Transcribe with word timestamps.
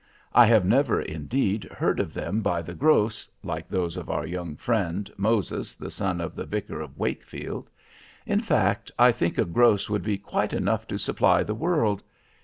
I 0.33 0.47
have 0.47 0.65
never, 0.65 0.99
indeed, 0.99 1.65
heard 1.65 1.99
of 1.99 2.11
them 2.15 2.41
by 2.41 2.63
the 2.63 2.73
gross, 2.73 3.29
like 3.43 3.69
those 3.69 3.97
of 3.97 4.09
our 4.09 4.25
young 4.25 4.55
friend, 4.55 5.11
Moses, 5.15 5.75
the 5.75 5.91
son 5.91 6.19
of 6.19 6.33
the 6.33 6.45
Vicar 6.47 6.81
of 6.81 6.97
Wakefield. 6.97 7.69
In 8.25 8.41
fact, 8.41 8.89
I 8.97 9.11
think 9.11 9.37
a 9.37 9.45
gross 9.45 9.91
would 9.91 10.01
be 10.01 10.17
quite 10.17 10.53
enough 10.53 10.87
to 10.87 10.97
supply 10.97 11.43
the 11.43 11.53
world. 11.53 12.01